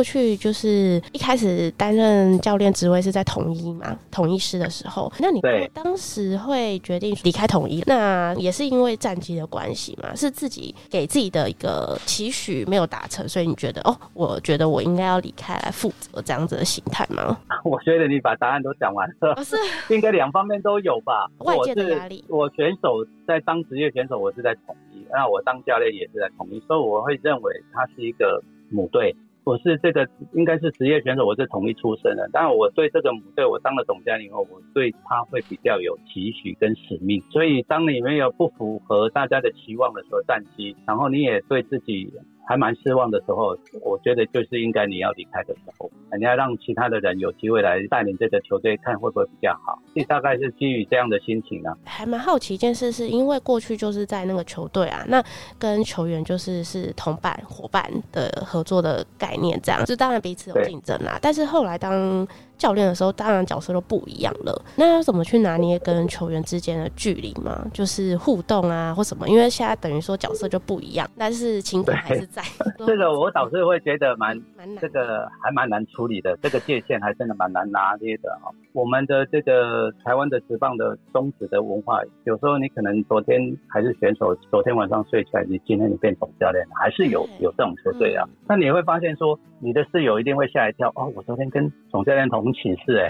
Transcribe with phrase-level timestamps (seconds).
[0.00, 5.42] 过去就是一开始担任教练职位是在统一嘛，统一师的时候，那你
[5.74, 10.16] 当时会决定离开统一，那也是因为战绩的关系嘛？
[10.16, 17.36] 是自己给自己的一个期许没有达成，所以你觉得哦，我觉得我应该要离开来负责这样子的心态吗？
[17.62, 19.54] 我觉得你把答案都讲完了，不是
[19.94, 21.30] 应该两方面都有吧？
[21.40, 29.14] 外界的压力，我选手在当职业选手，我是在统一，那我当教练也是在统一，所以我会认为他是一个母队。
[29.44, 32.28] 我是这个应该是职业选手，我是统一出身的。
[32.32, 37.20] 但，我对这个母队，我当了总教练以后，我对他会比较有期许跟使命。
[37.32, 42.12] 所以，当你没有不符合大家的期望的时候，战绩，然后你也对自己。
[42.50, 49.80] 还蛮失望的时候，我觉得就是应该你要离开的时候，你要让其他的人有机会来带领这个球队，看会不会比较好。
[49.94, 51.78] 这大概是基于这样的心情呢、啊。
[51.84, 55.24] 还蛮好奇一件事，是因为过去就是在那个球队啊，那
[55.60, 61.16] 跟球员就是是同伴伙伴的合作的概念，这样就当然彼此有竞争啦。
[61.22, 62.26] 但是后来当
[62.60, 64.62] 教练的时候，当然角色都不一样了。
[64.76, 67.66] 那要怎么去拿捏跟球员之间的距离嘛？
[67.72, 69.26] 就是互动啊，或什么？
[69.26, 72.42] 因为现在等于说角色就不一样，但是情感还是在。
[72.86, 76.36] 这个我倒是会觉得蛮，蛮难，这个还蛮难处理的。
[76.42, 78.52] 这个界限还真的蛮难拿捏的啊。
[78.72, 88.28] 我们的这个台湾的职棒的宗旨的文化，有时候你可能昨天还是选手，昨天晚上睡起来，你今天你变总教练，还是有有这种球队啊。
[88.46, 93.08] 那你会发现说，你的室友一定会吓一跳哦，我昨天跟总教练同寝室哎，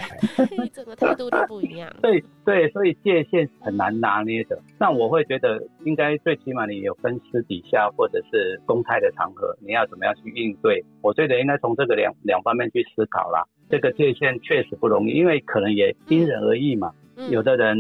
[0.73, 1.93] 整 个态度都不一样。
[2.03, 4.59] 对对，所以界限很难拿捏的。
[4.79, 10.85] 那我会觉得，应该最起码你有分私底下或者是公开的场合，你要怎么样去应对？
[11.03, 13.45] 我觉得应该从这个两两方面去思考啦。
[13.69, 16.93] 这个界限确实不容易，因为可能也因人而异嘛。
[17.31, 17.77] 有的人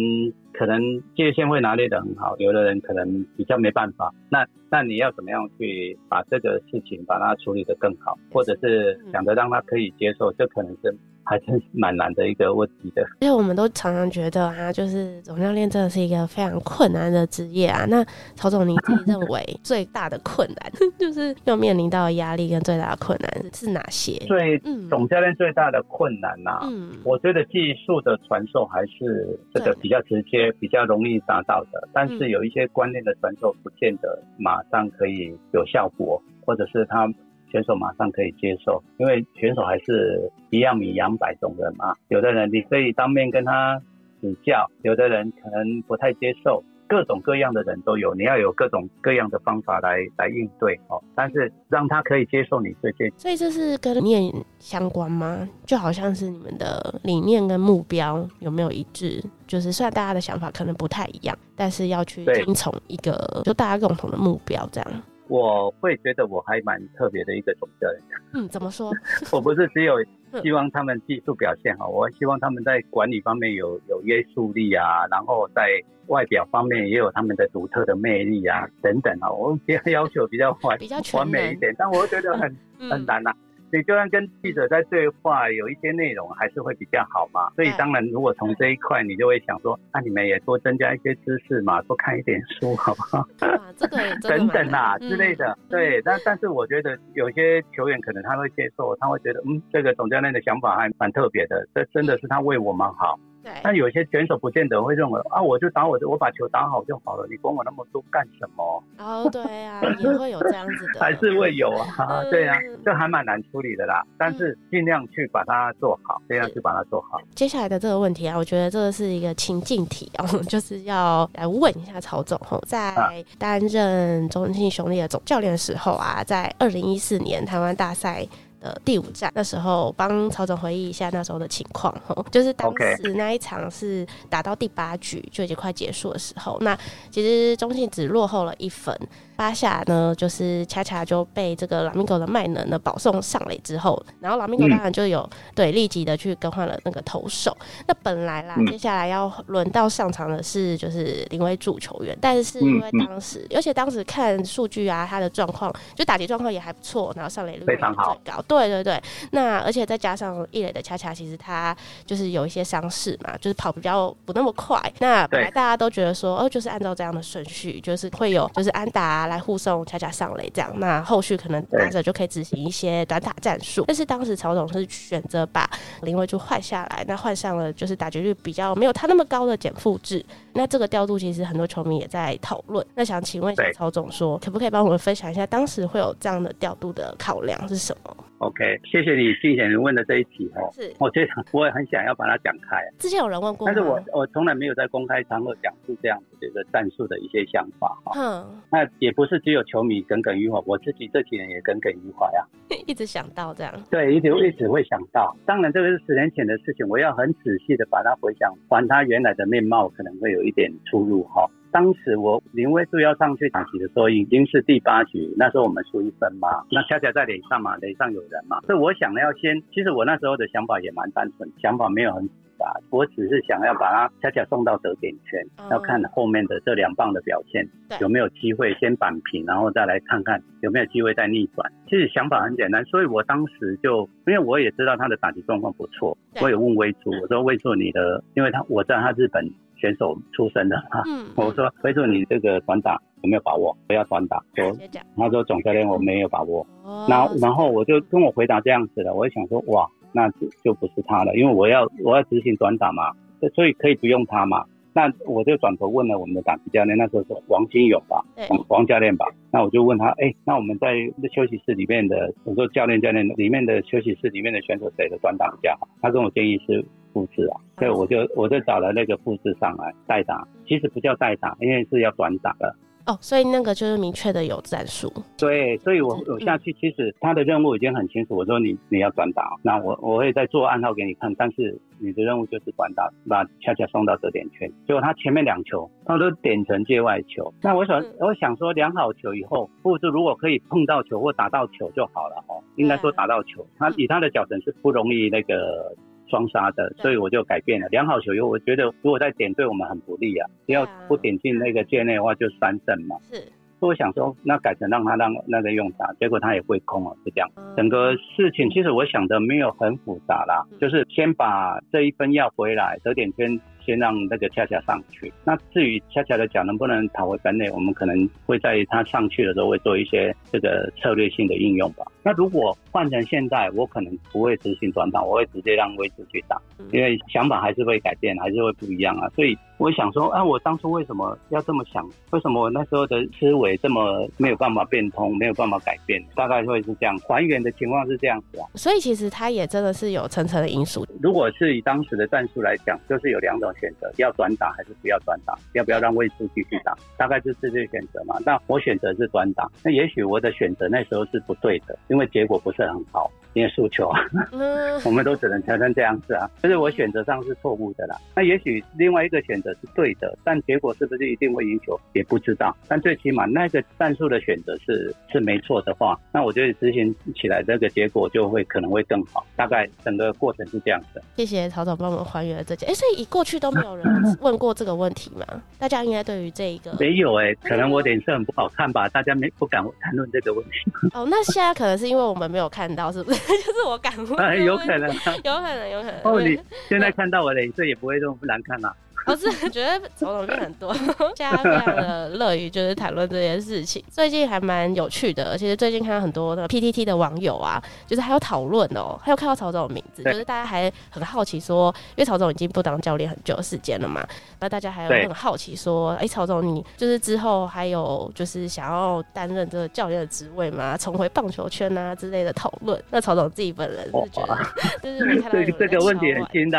[0.52, 0.78] 可能
[1.16, 4.12] 界限会拿捏的很好，有的人可能比较没办法。
[4.30, 10.94] 那那你要怎么样去把这个事情把它处理得更好，或者是想着让他可以接受，这可能是。
[11.30, 17.86] 还真是蛮难的一个问题的，因为我们都常常觉得啊，就是总教练真的是一个非常困难的职业啊。
[17.88, 18.04] 那
[18.34, 24.14] 曹总，你自己认为 最大的困难， 就是要面临到的压力跟最大的困难是哪些？
[24.26, 24.58] 最，
[24.88, 37.08] 总教练最大的困难呐、啊，嗯，我觉得技术的传授还是这个比较直接、比较容易达到的，但是有一些观念的传授不见得马上可以有效果，或者是他。
[37.50, 41.94] 选手马上可以接受，因为选手还是一样米养百种人嘛。
[42.08, 43.80] 有的人你可以当面跟他
[44.20, 51.02] 指教，有的人可能不太接受，各种各样的人都有，你要有各种各样的方法来来应对哦。
[51.14, 55.48] 但是让他可以接受你这些，所以这是跟理念相关吗？
[55.64, 59.22] 就好像是你们的理念跟目标有没有一致？
[59.46, 65.02] 就是虽然大家的想法可能不太一样，但是要去听从一个就大家共同的目标这样。
[65.30, 68.02] 我会觉得我还蛮特别的一个总教练。
[68.34, 68.90] 嗯，怎么说？
[69.32, 69.94] 我不是只有
[70.42, 75.62] 希望他们技术表现好，我希望他们在管理方面有有约束力啊，然后在
[76.08, 79.30] 外表方面也有他们的独特的魅力啊，等等啊。
[79.30, 82.56] 我比较要求比较完比较完美一点，但我觉得很
[82.90, 83.22] 很难
[83.70, 83.78] 呐。
[83.78, 87.50] 你就算跟记者在对话，有一些内容还是会比较好嘛。
[87.56, 93.26] 所以当然，如果从这一块，你就会想说，那、啊、你们也多增加一些知识嘛，多看一点书，好不好？
[93.76, 93.96] 这个
[94.28, 95.56] 等等啊之类的。
[95.68, 103.18] 对，但但是我觉得有些球员可能他会接受，他会觉得，嗯，这个总教练的想法还蛮特别的，这真的是他为我们好。
[103.42, 108.82] 对，但有些选手不见得会认为啊，我就打我的，我把球打好就好了，你管我那么多干什么？
[108.98, 111.86] 哦，对啊，也会有这样子的， 还是会有啊，
[112.22, 114.04] 嗯、对啊，这还蛮难处理的啦。
[114.18, 117.18] 但是尽量去把它做好，尽、嗯、量去把它做好。
[117.34, 122.94] 接下来的这个问题啊，我觉得这个是一个情境题哦， 就是要来问一下曹总哦，在
[123.38, 128.26] 担任中信兄弟的总教练的时候啊，在二零一四年台湾大赛。
[128.60, 131.94] 的第五站，那时候帮曹总回忆一下那时候的情况，
[132.30, 136.78] 就是当时那一场是打到第八局就已经快结束的时候，那
[137.10, 138.96] 其实中信只落后了一分。
[139.40, 147.56] 八下呢，就是恰恰就被这个拉米狗的卖能呢保送上垒之后，然后拉米狗当然就有、嗯、对立即的去更换了那个投手。
[147.88, 158.14] 那本来啦，嗯、接下来要轮到上场的是就是林威助球员，但是因为当时，嗯、而且当时看数据啊，他的状况就打击状况也还不错，然后上垒率非常高。
[158.46, 164.78] 对对对，那而且再加上一垒的恰恰，其实他就是有一些伤势嘛，就是跑比较不那么快。
[164.98, 169.29] 那本来大家都觉得说，哦，就是按照这样的顺序，就是会有就是安达、啊。
[169.30, 173.84] 来护送恰恰上垒，这样那后续可能打者就可以执行一些短打战术。
[173.86, 175.70] 但是当时曹总是选择把
[176.02, 180.22] 林威柱换下来，那换上了就是打击率比较没有他那么高的简复制。
[180.52, 182.84] 那这个调度其实很多球迷也在讨论。
[182.94, 190.68] 那想请问一下曹总，说可不可以帮我们分享一下当时会有这样的调度的考量是什么？OK，谢谢你谢谢你问的这一题哦。
[190.72, 192.82] 是，我觉得我也很想要把它讲开。
[192.98, 198.12] 之前有人问过，但是我我从来没有在公开场合讲述这样子的一个战术的一些想法哈。
[198.16, 202.40] 嗯，那也不是只有球迷耿耿于怀，我自己这几年也耿耿于怀啊。
[202.86, 203.72] 一直想到这样。
[203.90, 205.36] 对，一直一直会想到。
[205.44, 211.46] 当然这个是十年前的事情，我要很仔细的把它回想，还它原来的面貌，可能会有一点出入哈。
[211.72, 225.40] 当时我林威助要上去打击的时候，已经是第八局，那时候我们输一分嘛，那恰恰在垒上嘛，垒上有人嘛，所以我想要先，其实我那时候的想法也蛮单纯，想法没有很复杂，我只是想要把他恰恰送到得点圈，
[225.70, 227.66] 要看后面的这两棒的表现
[228.00, 231.70] 有没有机会先扳平，然后再来看看有没有机会再逆转。
[231.88, 239.48] 其实想法很简单，所以我当时就，因为我也知道他的打击状况不错，我也问威助，我说威助你的，因为他我知道他日本。
[239.80, 243.74] 选手出身的哈，嗯、我说飞助你这个短打有没有把握？
[243.86, 244.70] 不要短打，说
[245.16, 253.10] 他说总教练我没有把握，哦、然后然后我就跟我回答这样子的，我就想说哇，那就就不是他了，因为我要我要执行短打嘛，
[253.54, 254.64] 所以可以不用他嘛。
[254.92, 259.24] 那我就转头问了我们的打击教练，那时候是王金勇吧，王王教练吧。
[259.52, 260.94] 那我就问他，哎、欸，那我们在
[261.32, 265.88] 休息室里面的，我说教练教练里面的休息室里面的选手谁的短打比较好？
[266.02, 266.84] 他跟我建议是。
[267.12, 272.74] 复制啊，所以我就我就找了那个复制上来代打，其实不叫代打，因为是要短打的。
[273.06, 275.10] 哦，所以那个就是明确的有战术。
[275.36, 278.36] 对，所以我我下去其实他的任务已经很清楚。
[278.36, 284.70] 我说你你要短打，那我我会再做暗号给你看，但是你的任务就是短打，把恰恰送到得点圈。
[284.86, 292.62] 结果他前面两球他都点成界外球，那我想我想说量好球以后，复制如果可以碰到球或打到球就好了哦。
[292.76, 295.96] 应该说打到球，他以他的脚程是不容易那个。
[296.30, 297.88] 双杀的，所以我就改变了。
[297.88, 303.16] 良好球以后，我觉得如果再点对我们很不利啊，只要不点进那个界内的话，就三胜嘛。
[303.30, 303.36] 是，
[303.78, 307.50] 所以我想说，那改成让他让那个用打，结果他也会空了，就这样。
[307.76, 313.60] 整个事情其实我想的没有很复杂啦，就是先把这一分要回来，得点圈。
[313.90, 315.32] 先让那个恰恰上去。
[315.44, 322.04] 那至于恰恰的脚能不能跑回本垒，我们可能会在他上去的时候会做一些这个策略性的应用吧。
[322.22, 326.56] 那如果换成现在，我可能不会执行短跑，我会直接让位置去打，
[326.92, 329.28] 因为想法还是会改变，还是会不一样啊。
[329.30, 332.06] 所以我想说，啊，我当初为什么要这么想？
[332.32, 336.22] 为什么我那时候的思维这么没有办法变通，没有办法改变？
[336.36, 338.68] 大概会是这样，还原的情况是这样子啊。
[338.74, 341.06] 所以其实他也真的是有层层的因素。
[341.22, 343.70] 如果是以当时的战术来讲，就是有两种。
[343.80, 345.56] 选择要短打还是不要短打？
[345.74, 346.94] 要不要让位置继续打？
[347.16, 348.34] 大概就是这些选择嘛。
[348.44, 349.66] 那我选择是短打。
[349.82, 353.30] 那也许我的选择那时候是不对的，因为结果不是很好。
[353.54, 354.20] 因为诉求啊，
[355.04, 356.48] 我们都只能承认这样子啊。
[356.62, 358.16] 就是我选择上是错误的啦。
[358.34, 362.76] 那也许另外一个选择是对的，但结果是不是一定会赢球也不知道。
[362.88, 369.44] 但最起码那个战术的选择是是没错的话，那我觉得执行起来这个结果就会可能会更好。
[369.56, 371.22] 大概整个过程是这样子。
[371.36, 372.88] 谢谢曹总帮我们还原了这件。
[372.88, 374.06] 哎，所以以过去都没有人
[374.40, 375.44] 问过这个问题吗？
[375.78, 380.70] 大家应该对于这一个没有哎、欸，可能我脸色很不好看吧，大家没不敢谈论这个问题。
[381.14, 383.39] 哦，那现在可能是因为我们没有看到，是不是？
[383.48, 385.08] 就是我敢问、啊，有可能，
[385.44, 386.20] 有可能，有可能。
[386.22, 388.94] 哦，你现在看到我的脸色也不会这么不难看啦。
[389.26, 390.92] 我 是觉得曹总就很多，
[391.36, 394.02] 现在非常的乐于就是谈论这件事情。
[394.10, 404.26] 最近还蛮有趣的，其实最近看到很多的 PTT 的网友啊，就是还有讨论哦，还有看到曹总的名字，就是大家还很好奇说，因为曹总已经不当教练很久的时间了嘛，
[404.58, 410.96] 那大家还有很好奇说，哎，曹总你就是之后还有就是想要担任这个教练的职位吗？
[410.96, 413.00] 重回棒球圈啊之类的讨论。
[413.10, 414.58] 那曹总自己本人是觉得，
[415.02, 416.78] 就是我看到这个问题很新的。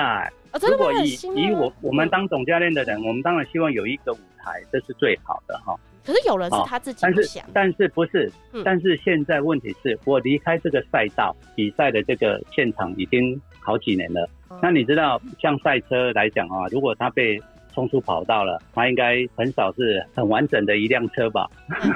[0.60, 5.75] 如果以以我我们当总教练的人，我们当然希望有一个舞台，这是最好的哈。
[6.03, 8.31] 可是有人是他自己不想，哦、但是但是不是？
[8.53, 14.27] 嗯、但是现在问题是我离开这个赛道比赛的这个现场已经好几年了。
[14.50, 17.39] 嗯、那你知道，像赛车来讲啊，如果他被
[17.74, 21.48] 冲出跑道了，他应该很少是很完整的一辆车吧？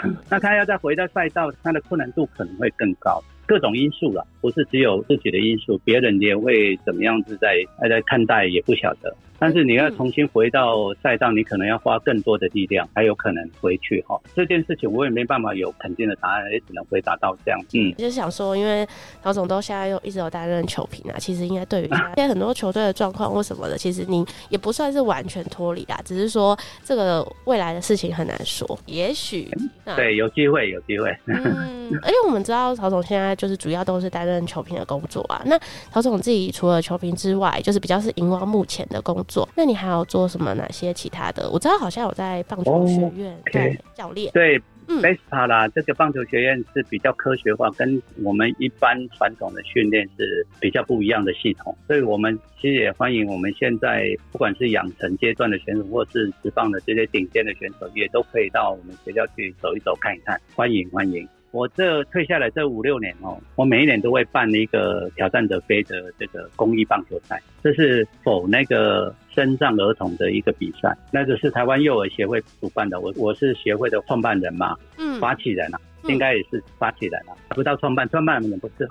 [0.03, 3.21] 嗯、 那他要再回到赛道，他的困难度可能会更高。
[3.47, 7.55] 各种因素了，不是只有自己的因素，别人也会怎么样子在
[7.89, 9.11] 在看待也不晓得。
[9.37, 14.17] 但是你要重新回到赛道，你可能要花更多的力量，还有可能回去哈。
[14.33, 17.59] 这件事情我也没办法有肯定的答案，也只能回答到这样。
[17.73, 18.87] 嗯，就是想说，因为
[19.21, 29.49] 曹总都现在又一直有担任球评啊，其实应该对于现在很多球队的状况或什么的，其实你也不算是完全脱离啦，只是说这个未来的事情很难说，也许、
[29.83, 31.13] 嗯、对有机会有机会。
[31.25, 35.43] 嗯，而且我们知道曹总现在就是主要都是担任球评的工作啊。
[35.45, 35.59] 那
[35.91, 39.47] 曹总自己除了球评之外，就是比较是荧光幕前的工作。
[39.55, 40.55] 那你还有做什么？
[40.55, 41.49] 哪些其他的？
[41.51, 44.31] 我知道好像有在棒球学院对教练。
[44.31, 51.77] 对，BASEPA 啦，这个棒球学院是比较科学化，跟我们一般传统的训练是比较不一样的系统。
[51.87, 60.39] 所以我们其实也欢迎我们现在不管是养成阶段的选手，或是职棒的这些顶尖的选手，也都可以到我们学校去走一走、看一看。
[60.55, 61.27] 欢迎欢迎。
[61.55, 78.85] 我这退下来这五六年哦，我每一年都会办一个挑战者杯的这个公益棒球赛，这是否那个身障儿童的一个比赛，那个是台湾幼儿协会主办的，我我是协会的创办人嘛，嗯，发起人啊，嗯、应该也是发起人啊，不到创办，创办人不是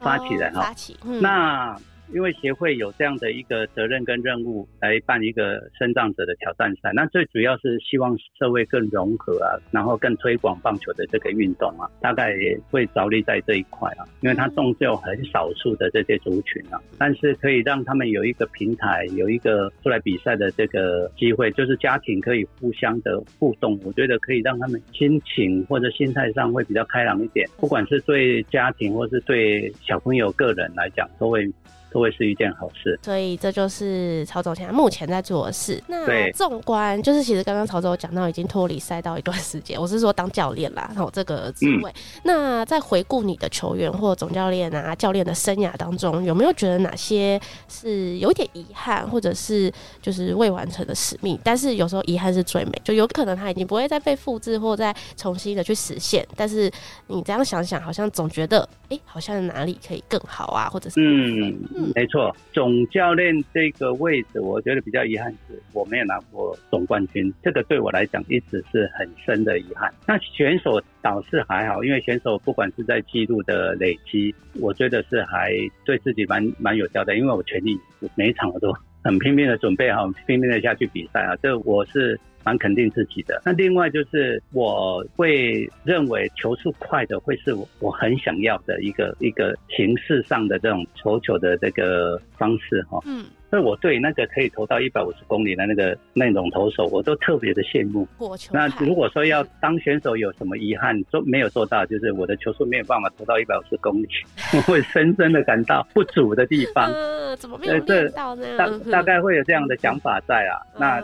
[0.00, 1.76] 发起人啊，发起，嗯、那。
[2.12, 31.48] 因为协会有这样的一个责任跟任务来办一个身障者的挑战赛，那最主要是希望社会更融合啊，然后更推广棒球的这个运动啊，大概也会着力在这一块啊，因为它终究很少数的这些族群啊，但是可以让他们有一个平台，有一个出来比赛的这个机会，就是家庭可以互相的互动，我觉得可以让他们心情或者心态上会比较开朗一点，不管是对家庭或是对小朋友个人来讲，都会。
[31.92, 35.82] 都会是一件好事，所以这就是曹总现在目前在做的事。
[35.88, 41.90] 那纵观，就是其实刚刚曹总讲到已经脱离赛道一段时间，我是说当教练啦，然后这个职位。
[41.90, 41.94] 嗯、
[42.24, 51.38] 那在回顾你的球员或总教练啊、教练的生涯当中，有没有觉得哪些是有点遗憾，或者是就是未完成的使命？
[51.42, 56.26] 但是有时候遗憾是最美，就有可能他已经不会再被复制或再重新的去实现。
[56.36, 56.70] 但是
[57.08, 61.56] 你这样想想，好像总觉得，哎、欸，好像哪里可以更好啊，或者是嗯。
[61.94, 69.92] 没错，总教练这个位置，我觉得比较遗憾是我没有拿过总冠军，这个对我来讲一直是很深的遗憾。
[70.06, 75.52] 那选手倒是还好，因为选手不管是在记录的累积，我觉得是还
[75.84, 77.78] 对自己蛮蛮有交代，因为我全力
[78.16, 82.18] 每一场我都很拼命的准备好，拼命的下去比赛啊，这我是。
[82.44, 83.42] 蛮肯定自己的。
[83.44, 92.98] 那另外就是，我会认为球速快的会是我很想要的一个一个形式上的这种球球的这个方式哈。
[93.06, 93.24] 嗯。
[93.50, 98.06] 所以我对那个可以投到一百五十公里的那个那种投手，我都特别的羡慕。
[98.52, 104.08] 那如果说要当选手有什么遗憾，做没有做到，就是我的球速没有办法投到一百五十公里，
[104.54, 106.90] 我会深深的感到不足的地方。
[106.94, 108.46] 呃，怎么没有练到呢？
[108.56, 110.62] 大大概会有这样的想法在啊。
[110.78, 111.02] 那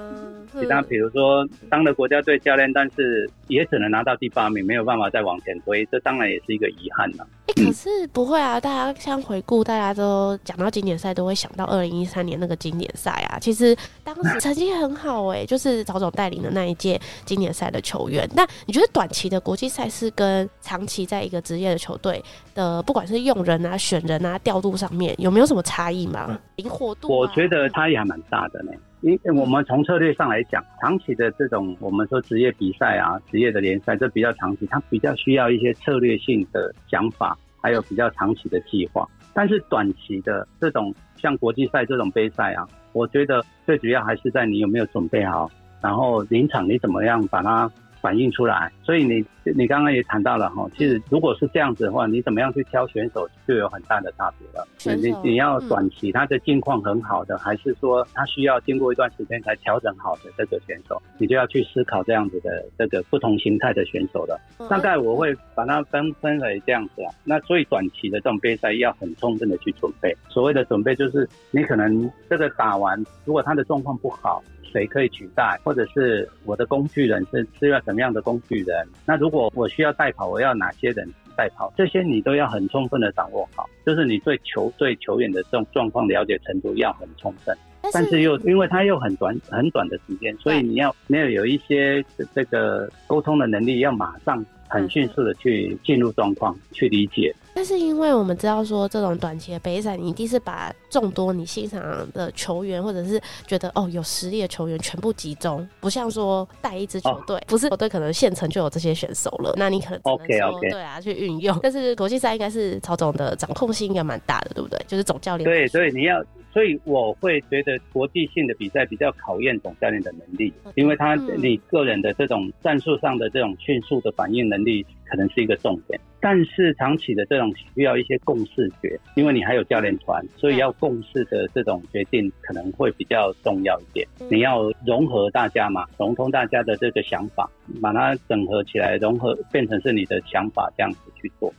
[0.59, 7.27] 其他比如说当了国家队教练，但是也只能拿到第八名，没有办法再往前推，这当然也是一个遗憾了。
[7.49, 12.37] 哎，可是不会啊，大家像回顾，大家都讲到经典赛，都会想到二零一三年。
[12.39, 13.75] 那个经典赛啊，其实
[14.05, 18.29] 当时成绩很好哎、欸，就是曹总带领的那一届经典赛的球员。
[18.35, 22.23] 那你觉得短期的国际赛事跟长期在一个职业的球队
[22.55, 26.39] 的，不管是用人啊、选人啊、调度上面，有没有什么差异吗？
[26.57, 27.11] 灵活度、啊？
[27.11, 28.73] 我觉得差异还蛮大的呢。
[29.01, 39.09] 因为我们从策略上来讲，长期的这种我们说职业比赛啊、职业的联赛，这比较长期，它比较需要一些策略性的想法，还有比较长期的计划。
[39.35, 40.95] 但是短期的这种。
[41.19, 45.51] 像国际赛这种杯赛啊，我觉得最主要还是在你有没有准备好，
[45.81, 47.69] 然后临场你怎么样把它
[48.07, 48.71] 反映出来。
[48.85, 54.65] 所以你你刚刚也谈到了哈，其实如果是这样子的话，你怎么样去挑选手就有很大的差别了。
[54.79, 64.41] 手你你要短期他的境况很好的，还是说他需要经过一段时间才调整好的这个选手，你就要去思考这样子的这个不同形态的选手了。
[64.71, 67.11] 大概我会把它分分为这样子啊。
[67.25, 70.17] 那所以短期的这种杯赛要很充分的去准备。
[70.29, 74.43] 所谓的准备就是你可能这个打完，如果他的状况不好。
[74.73, 78.87] 谁可以取代，或者是我的工具人是是要什么样的工具人？
[79.05, 81.73] 那如果我需要代跑，我要哪些人代跑？
[81.77, 87.57] 这些你都要很充分的掌握好，就是你对球队球员的这种状况了解程度要很充分。
[87.93, 92.05] 但是又因为他又很短很短的时间，所以你要没有有一些
[92.35, 97.33] 这个沟通的能力，要马上很迅速的去进入状况，去理解。
[97.57, 101.83] 但是因为我们知道说，这种短期的杯赛，你一定是把众多你欣赏
[102.13, 111.59] 的球员，或者是觉得哦有实力的球员全部集中，不像说带一支球队，哦、不是球队可能现成就有这些选手了，那你可能只能说.对啊去运用。
[111.63, 114.79] 但是国际赛应该是曹总的掌控性应该蛮大的，对不对？
[114.87, 115.49] 就是总教练。
[115.49, 116.23] 对，所以你要。
[116.57, 134.09] 所以我会觉得国际性的比赛比较考验总教练的能力，因为他你个人的这种战术上的这种迅速的反应能力可能是一个重点，但是长期的这种需要一些共识决，因为你还有教练团，所以要共识的这种决定可能会比较重要一点。
[134.31, 137.51] 你要融合大家嘛，融通大家的这个想法，
[137.83, 141.53] 把它整合起来，融合变成是你的想法这样子去做。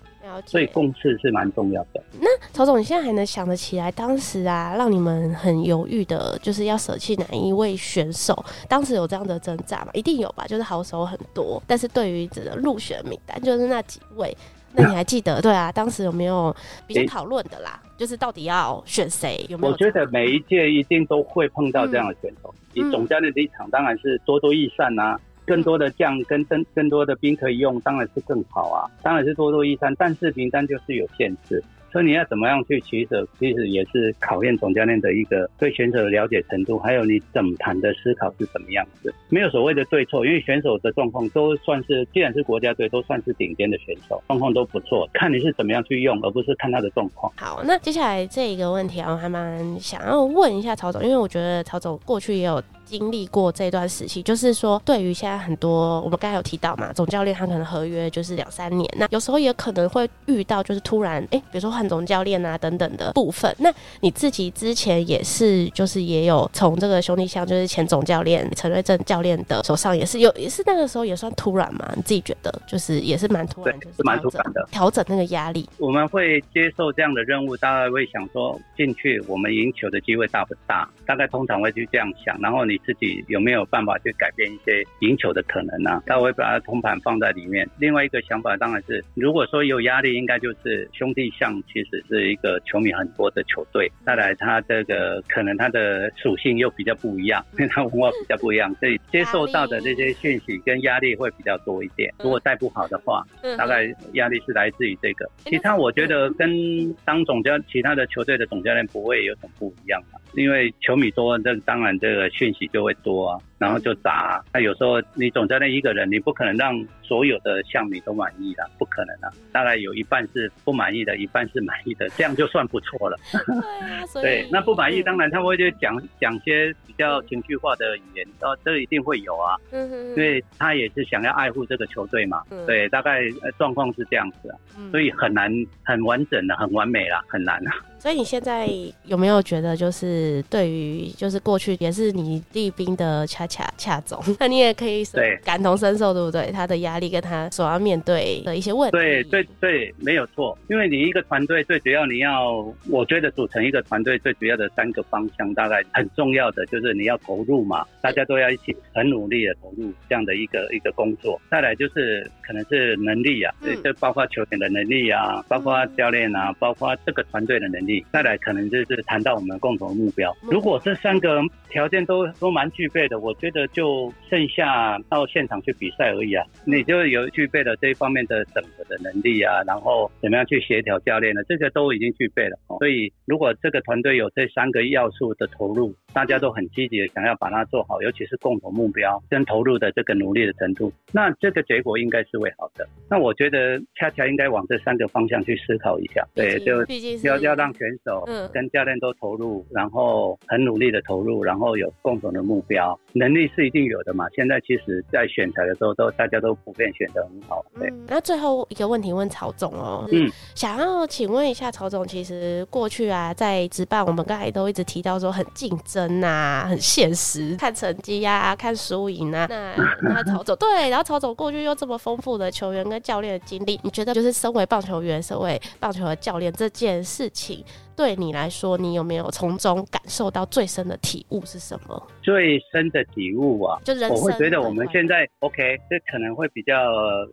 [0.45, 2.03] 所以共识是蛮重要的。
[2.19, 8.45] 那曹总，你现在还能想得起来当时啊，让你们很犹豫的，就是要舍弃哪一位选手？
[8.67, 9.89] 当时有这样的挣扎吗？
[9.93, 14.35] 一定有吧，就是好手很多，但是对于这个入选名单，就是那几位，
[14.73, 15.41] 那你还记得？
[15.41, 16.55] 对啊，当时有没有
[16.85, 17.79] 比较讨论的啦？
[17.97, 19.45] 就是到底要选谁？
[19.49, 19.73] 有没有？
[19.73, 22.53] 我觉得每一届一定都会碰到这样的选手。
[22.73, 25.19] 你总教练的立场，当然是多多益善啊。
[25.47, 39.13] 更多的将跟更更多的兵可以用，当然是更好啊，当然是多多益善，但是名单就是有限制，所以你要怎么样去取舍，其实也是考验总教练的一个对选手的了解程度，还有你怎么谈的思考是怎么样子。
[39.29, 47.31] 没有所谓的对错，因为选手的状况都算是，既然是国家队，都算是顶尖的选手，状况都不错，看你是怎么样去用，而不是看他的状况。
[47.37, 52.61] 好，那接下来这一个问题啊，我还蛮想要问一下曹总，因为我觉得曹总过去也有。
[52.87, 63.53] 经历过这段时期，就是说，对于现在很多我们刚才有提到嘛，总教练他可能合约就是两三年，那有时候也可能会遇到就是突然哎、欸，比如说换总教练啊等等的部分。
[63.59, 71.91] 那你自己之前也是就是也有从这个兄弟象，就是前总教练陈瑞正教练的手上也是有，也是那个时候也算突然嘛？
[71.95, 75.67] 你自己觉得就是也是蛮突然，就是蛮突然的调整那个压力。
[75.77, 80.89] 我们会接受这样的任务，大概会想说进去我们赢球的机会大不大？
[81.05, 82.76] 大概通常会去这样想，然后你。
[82.85, 86.03] 自己有没有办法去改变一些赢球的可能呢？
[86.05, 87.67] 他会把他通盘放在里面。
[87.79, 93.91] 另外一个想法当然是，如果说有压力，应该就是兄弟象其实是一个球迷很多的球队。
[94.05, 102.13] 再来，他这个可能他的属性又比较不一样，因 为他文化比较不一样，所以接受到的这些讯息跟压力会比较多一点。
[102.19, 103.23] 如果带不好的话，
[103.57, 105.29] 大概压力是来自于这个。
[105.45, 110.19] 其他我觉得跟当总教其他的球队的总教练不会有什么不一样嘛。
[110.33, 113.39] 因为球迷多，这当然这个讯息就会多啊。
[113.57, 119.33] 然后就砸，那有时候你总在那一个人，你不可能让所有的象迷都满意的，不可能啊。
[119.51, 123.17] 大概有一半是不满意的，一半是满意的，这样就算不错了。
[123.31, 123.57] 对
[123.89, 129.55] 啊，所以对，那不满意当然他会就讲讲些比较情绪化的语言，哦，这一定会有啊。
[129.71, 130.09] 嗯哼。
[130.09, 132.43] 因为他也是想要爱护这个球队嘛。
[132.51, 132.65] 嗯。
[132.67, 133.21] 对，大概
[133.57, 134.57] 状况是这样子啊。
[134.77, 134.91] 嗯。
[134.91, 135.51] 所以很难
[135.83, 137.71] 很完整的很完美啦，很难啊。
[137.97, 138.69] 所以你现在
[139.05, 145.03] 有没有觉得，就是对于就是过去也是你立兵的恰恰恰总， 那你也可以
[145.43, 146.51] 感同身受，对不对？
[146.51, 148.97] 他的压力跟他所要面对的一些问题。
[148.97, 150.57] 对对对，没有错。
[150.69, 161.39] 因为你一个团队最主要你要，我觉得组成一个团队最主要的三个方向，大概很重要的就是你要投入嘛，大家都要一起很努力的投入这样的一个一个工作。
[161.49, 168.05] 再来就是可能是能力啊，对，这包括球员的能力啊，包括教练啊，包括这个团队的能力。
[168.11, 170.35] 再来可能就是谈到我们共同的目标。
[170.43, 176.45] 如果这三个条件都都蛮具备的，我觉得就剩下到现场去比赛而已啊。
[176.65, 181.41] 你就有具备了这一方面的整合的能力啊，然后怎么样去协调教练呢？
[181.47, 182.57] 这些都已经具备了。
[182.79, 192.87] 所以如果这个团队有这三个要素的投入，大家都很积极的想要把它做好，尤其是共同目标跟投入的这个努力的程度，那这个结果应该是会好的。
[193.09, 196.25] 那我觉得恰恰应该往这三个方向去思考一下。
[196.33, 196.83] 对，就
[197.23, 204.25] 要要让选手跟教练都投入，然后很努力的投入，然后有共同的目标，能力是一定有的嘛。
[204.35, 207.63] 现在其实，在选材的时候，都大家都普遍选的很好。
[207.79, 219.47] 对，那最后一个问题问曹总哦，嗯，想要请问一下曹总，其实过去啊，在职棒，我们刚才都一直提到说很竞争呐， 很现实，看成绩呀， 看输赢啊。
[219.49, 219.75] 那
[220.13, 227.63] 那曹总对，然后曹总过去又这么丰富的球员跟教练的经历，你觉得就是身为棒球员，身为棒球的教练这件事情？
[227.97, 232.07] 对你来说，你有没有从中感受到最深的体悟是什么？
[232.21, 236.75] 最深的体悟啊，就人生，我会觉得我们现在 OK，这可能会比较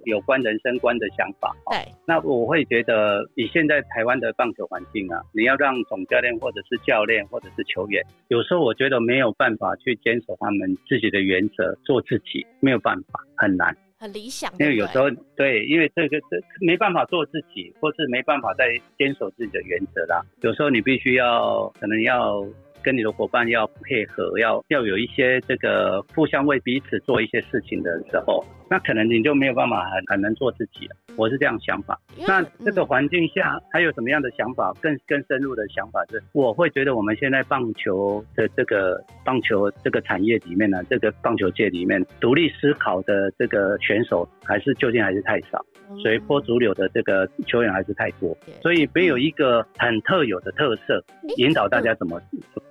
[0.06, 1.54] 有关人生观的想法。
[1.70, 13.76] 对，那我会觉得以现在台湾的棒球环境啊，你要让总教练或者是教练或者是球员，有时候我觉得没有办法去坚守他们自己的原则，做自己，没有办法，很难。
[13.98, 18.66] 很理想，因为有时候对，因为这个这没办法做自己，或是没办法再
[18.98, 20.20] 坚守自己的原则啦。
[20.42, 22.44] 有时候你必须要，可能要
[22.84, 28.44] 跟你的伙伴要配合，要要有一些这个互相为彼此做一些事情的时候。
[28.70, 32.00] 那可能你就没有办法很很能做自己了，我是这样想法。
[32.26, 34.72] 那这个环境下还有什么样的想法？
[34.80, 45.64] 更更深入的想法是，我会觉得我们现在棒球的这个棒球这个产业里面呢，这个棒球界里面独立思考的这个选手还是究竟还是太少，
[46.02, 51.04] 随波逐流的这个球员还是太多，所以没有一个很特有的特色
[51.36, 52.20] 引导大家怎么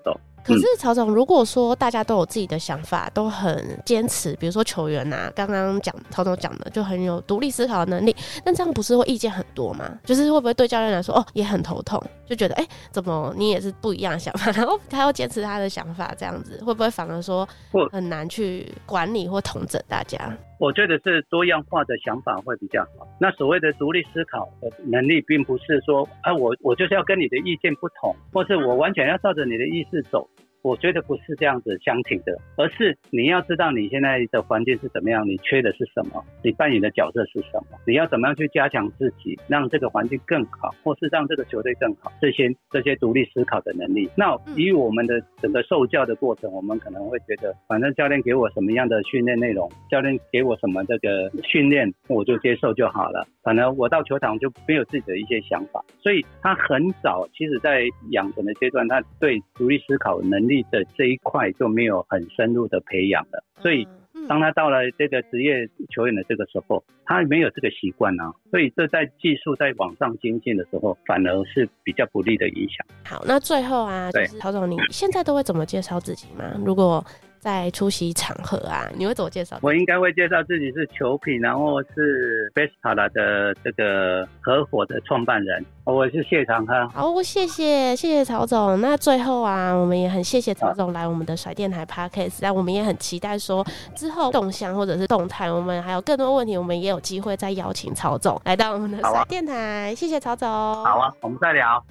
[0.03, 0.19] 走。
[0.43, 9.97] 可是曹总，如果说大家都有自己的想法，都很坚持，比如说球员呐、啊，刚刚讲曹总讲的就很有独立思考的能力，那这样不是会意见很多吗？
[10.03, 17.47] 就是会不会对教练来说，哦，也很头痛，就觉得，哎、欸，怎么你也是不一样的想法， 然后他要坚持他的想法，这样子会不会反而说
[17.91, 20.31] 很难去管理或统整大家？
[20.59, 23.05] 我觉得是多样化的想法会比较好。
[23.19, 30.25] 那所谓的独立思考的能力，并不是说，啊，我我就是要跟你的意见不同，或是我完全要照着你的意思走。
[30.63, 44.09] 我觉得不是这样子相挺的，而是你要知道你现在的环境是怎么样，你缺的是什么，你扮演的角色是什么，你要怎么样去加强自己，让这个环境更好，或是让这个球队更好，这些这些独立思考的能力。
[44.15, 53.27] 那以我们的整个受教的过程，我们可能会觉得，反正教练给我什么样的训练内容，教练给我什么这个训练，我就接受就好了。
[53.43, 60.52] 反正我到球场就没有自己的一些想法，所以他很早，其实在养成的阶段，他对独立思考能力。
[60.69, 63.87] 的这一块就没有很深入的培养了，所以
[64.27, 72.85] 当他到了这个职业球员的这个时候，他没有这个习惯啊，所以这在技术在往上精进的时候，反而是比较不利的影响。
[73.03, 76.45] 好，那最后啊，就是曹总，你现在都会怎么介绍自己吗？
[76.63, 77.03] 如果
[77.43, 79.59] 在出席场合啊，你会怎么介绍？
[79.61, 86.89] 我应该会介绍自己是球品，然后是 Bestala 的这个合伙的创办人，我是谢长亨。
[86.89, 88.79] 好，谢谢谢谢曹总。
[88.79, 99.91] 那最后啊，我们也很谢谢曹总来我们的甩电台 Podcast，那我们也很期待说之后动向或者是动态，我们还有更多问题，我们也有机会再邀请曹总来到我们的甩电台。
[99.91, 100.47] 啊、谢谢曹总。
[100.47, 101.83] 好啊，我们再聊。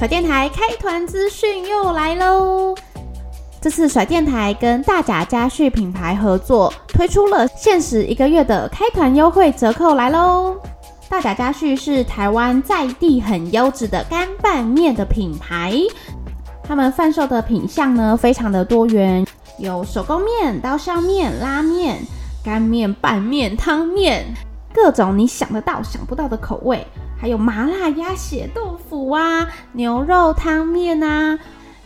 [0.00, 2.74] 甩电台开团资讯又来喽！
[3.60, 10.56] 这次甩电台跟大甲家旭品牌合作，推出了限时一个月的开团优惠折扣来喽！
[11.10, 15.74] 大甲家旭是台湾在地很优质的干拌面的品牌，
[16.64, 19.26] 他们贩售的品项呢非常的多元，
[19.58, 21.98] 有手工面、刀削面、拉面、
[22.42, 24.24] 干面、拌面、汤面，
[24.72, 26.86] 各种你想得到、想不到的口味。
[27.20, 28.78] 还有麻辣鸭血豆
[29.10, 31.36] 腐啊，牛肉汤面啊，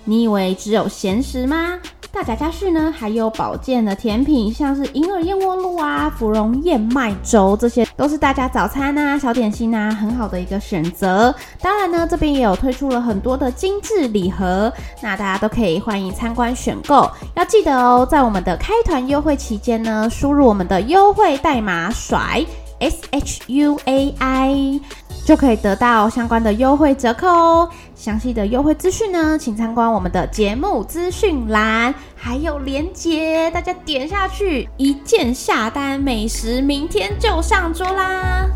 [0.04, 1.78] 你以为只有咸食吗？
[2.12, 11.34] 大甲佳旭呢，还有保健的甜品，像是银耳燕窝露啊、芙蓉燕麦粥，这些都是大家早餐啊、小点心啊很好的一个选择。
[11.60, 17.10] 当然呢，这边也有推出了很多的精致礼盒，那大家都可以欢迎参观选购。
[17.34, 22.44] 要记得哦，在我们的开团优惠期间呢，输入我们的优惠代码甩
[22.80, 24.80] S H U A I。
[25.24, 27.70] 就可以得到相关的优惠折扣哦。
[27.94, 38.46] 详细的优惠资讯呢，请参观我们的节目资讯栏，还有链接，大家点下去，一键下单，美食明天就上桌啦！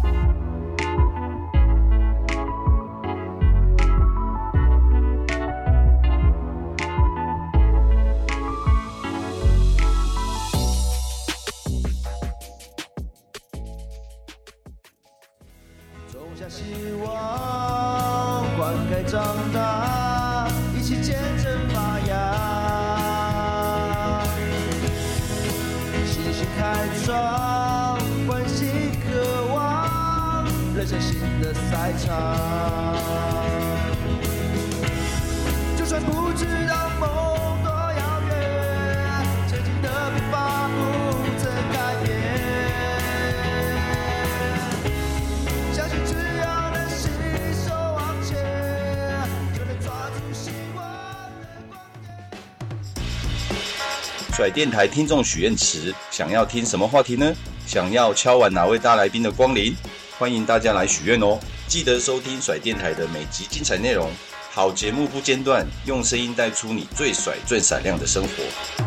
[54.38, 57.34] 甩电台听众许愿池，想要听什么话题呢？
[57.66, 59.74] 想要敲完哪位大来宾的光临？
[60.16, 61.40] 欢迎大家来许愿哦！
[61.66, 64.08] 记得收听甩电台的每集精彩内容，
[64.50, 68.77] 好节目不间断用声音带出你最帅最闪亮的生活。